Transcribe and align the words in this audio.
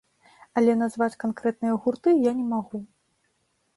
Але 0.61 0.75
назваць 0.77 1.19
канкрэтныя 1.23 1.77
гурты 1.85 2.17
я 2.29 2.37
не 2.41 2.45
магу. 2.55 2.77